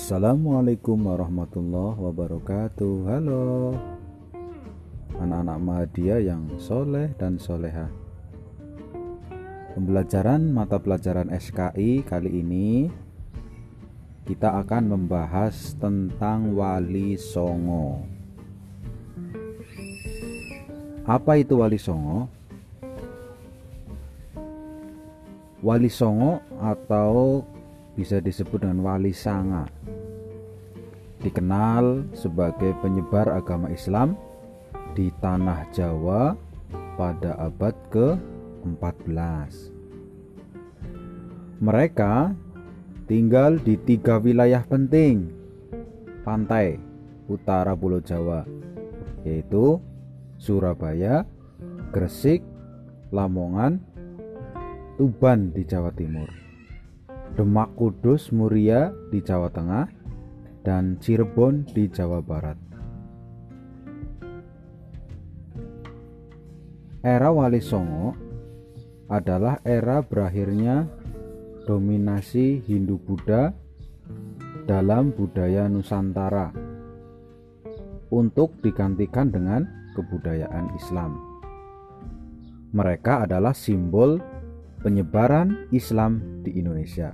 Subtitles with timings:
[0.00, 2.94] Assalamualaikum warahmatullahi wabarakatuh.
[3.04, 3.76] Halo.
[5.20, 7.84] Anak-anak Muhammadiyah yang soleh dan soleha.
[9.76, 12.88] Pembelajaran mata pelajaran SKI kali ini
[14.24, 18.00] Kita akan membahas tentang Wali Songo.
[21.04, 22.24] Apa itu Wali Songo?
[25.60, 27.44] Wali Songo atau
[28.00, 29.68] bisa disebut dengan Wali Sanga.
[31.20, 34.16] Dikenal sebagai penyebar agama Islam
[34.96, 36.32] di tanah Jawa
[36.96, 39.68] pada abad ke-14.
[41.60, 42.32] Mereka
[43.04, 45.28] tinggal di tiga wilayah penting.
[46.24, 46.80] Pantai
[47.28, 48.48] utara Pulau Jawa,
[49.28, 49.76] yaitu
[50.40, 51.28] Surabaya,
[51.92, 52.40] Gresik,
[53.12, 53.76] Lamongan,
[54.96, 56.28] Tuban di Jawa Timur,
[57.38, 59.86] Demak Kudus Muria di Jawa Tengah,
[60.66, 62.58] dan Cirebon di Jawa Barat.
[67.00, 68.12] Era Wali Songo
[69.08, 70.84] adalah era berakhirnya
[71.64, 73.56] dominasi Hindu-Buddha
[74.68, 76.52] dalam budaya Nusantara
[78.12, 79.64] untuk digantikan dengan
[79.96, 81.16] kebudayaan Islam.
[82.70, 84.20] Mereka adalah simbol
[84.80, 87.12] penyebaran Islam di Indonesia,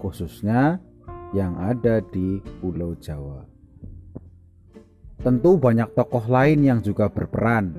[0.00, 0.80] khususnya
[1.36, 3.44] yang ada di Pulau Jawa.
[5.20, 7.72] Tentu banyak tokoh lain yang juga berperan.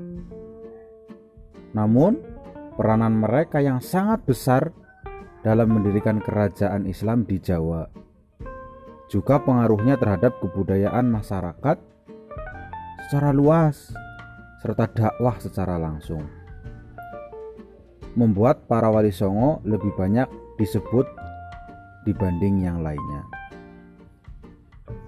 [1.73, 2.17] Namun,
[2.77, 4.73] peranan mereka yang sangat besar
[5.41, 8.07] dalam mendirikan kerajaan Islam di Jawa
[9.07, 11.79] juga pengaruhnya terhadap kebudayaan masyarakat
[13.07, 13.95] secara luas
[14.59, 16.27] serta dakwah secara langsung
[18.17, 20.25] membuat para wali songo lebih banyak
[20.57, 21.05] disebut
[22.09, 23.21] dibanding yang lainnya.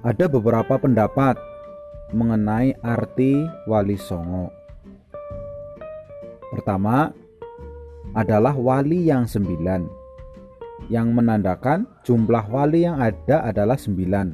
[0.05, 1.41] Ada beberapa pendapat
[2.13, 4.53] mengenai arti wali songo.
[6.53, 7.09] Pertama
[8.13, 9.89] adalah wali yang sembilan,
[10.93, 14.27] yang menandakan jumlah wali yang ada adalah sembilan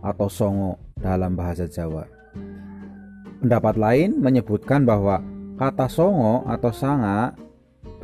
[0.00, 2.04] atau songo dalam bahasa Jawa.
[3.40, 5.20] Pendapat lain menyebutkan bahwa
[5.56, 7.45] kata songo atau sanga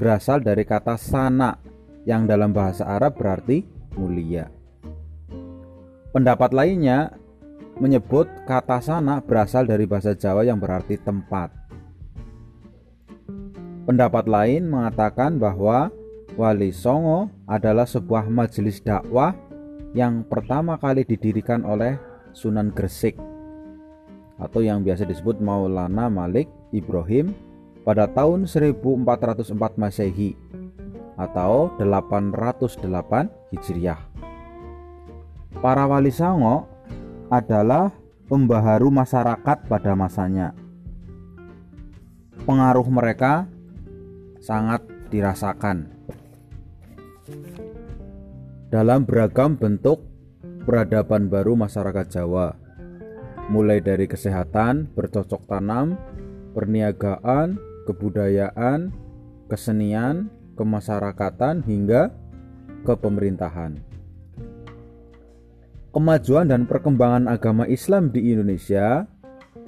[0.03, 1.55] berasal dari kata sana
[2.03, 3.63] yang dalam bahasa Arab berarti
[3.95, 4.51] mulia.
[6.11, 7.15] Pendapat lainnya
[7.79, 11.55] menyebut kata sana berasal dari bahasa Jawa yang berarti tempat.
[13.87, 15.95] Pendapat lain mengatakan bahwa
[16.35, 19.39] Wali Songo adalah sebuah majelis dakwah
[19.95, 21.95] yang pertama kali didirikan oleh
[22.35, 23.15] Sunan Gresik
[24.43, 27.52] atau yang biasa disebut Maulana Malik Ibrahim
[27.83, 30.39] pada tahun 1404 Masehi
[31.19, 32.83] atau 808
[33.53, 34.01] Hijriah.
[35.63, 36.67] Para wali songo
[37.31, 37.95] adalah
[38.27, 40.55] pembaharu masyarakat pada masanya.
[42.43, 43.47] Pengaruh mereka
[44.43, 44.83] sangat
[45.15, 46.03] dirasakan
[48.73, 50.01] dalam beragam bentuk
[50.65, 52.57] peradaban baru masyarakat Jawa,
[53.53, 56.01] mulai dari kesehatan, bercocok tanam,
[56.57, 58.91] perniagaan, kebudayaan,
[59.51, 62.13] kesenian, kemasyarakatan, hingga
[62.87, 63.79] kepemerintahan.
[65.93, 69.05] Kemajuan dan perkembangan agama Islam di Indonesia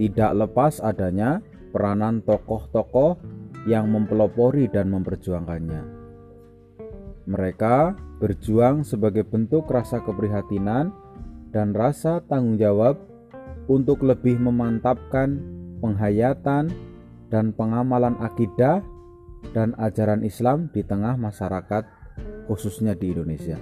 [0.01, 3.21] tidak lepas adanya peranan tokoh-tokoh
[3.69, 5.83] yang mempelopori dan memperjuangkannya.
[7.29, 7.77] Mereka
[8.21, 10.93] berjuang sebagai bentuk rasa keprihatinan
[11.53, 13.01] dan rasa tanggung jawab
[13.69, 15.41] untuk lebih memantapkan
[15.81, 16.69] penghayatan
[17.35, 18.79] dan pengamalan akidah
[19.51, 21.83] dan ajaran Islam di tengah masyarakat,
[22.47, 23.59] khususnya di Indonesia.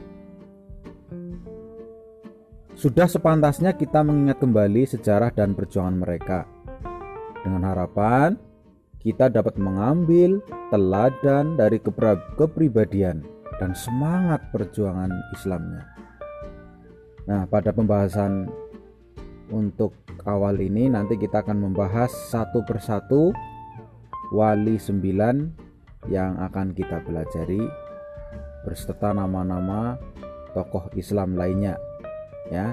[2.77, 6.45] Sudah sepantasnya kita mengingat kembali sejarah dan perjuangan mereka.
[7.41, 8.37] Dengan harapan
[9.01, 11.81] kita dapat mengambil teladan dari
[12.37, 13.25] kepribadian
[13.57, 15.89] dan semangat perjuangan Islamnya.
[17.25, 18.47] Nah, pada pembahasan
[19.51, 19.95] untuk
[20.27, 23.35] awal ini nanti kita akan membahas satu persatu
[24.33, 25.37] wali sembilan
[26.09, 27.63] yang akan kita pelajari
[28.65, 30.01] berserta nama-nama
[30.57, 31.77] tokoh Islam lainnya
[32.49, 32.73] ya.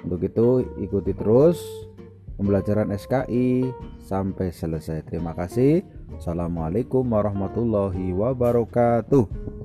[0.00, 1.60] Untuk itu ikuti terus
[2.40, 3.68] pembelajaran SKI
[4.00, 5.04] sampai selesai.
[5.04, 5.84] Terima kasih.
[6.16, 9.59] Assalamualaikum warahmatullahi wabarakatuh.